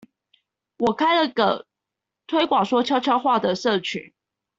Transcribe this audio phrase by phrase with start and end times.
[0.79, 1.67] 我開了個
[2.25, 4.15] 推廣說悄悄話的社群